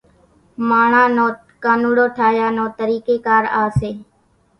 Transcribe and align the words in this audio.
ماڻۿان 0.69 1.09
نو 1.17 1.25
ڪانوڙو 1.63 2.05
ٺاھيا 2.17 2.47
نو 2.57 2.65
طريقي 2.79 3.15
ڪار 3.25 3.43
آ 3.61 3.63
سي 3.79 3.91